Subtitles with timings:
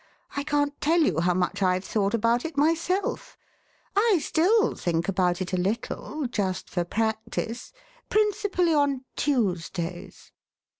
[0.35, 3.37] I can't tell you how much I've thought about it myself;
[3.95, 7.71] I still think about it a little, just for practice—
[8.09, 10.31] principally on Tuesdays."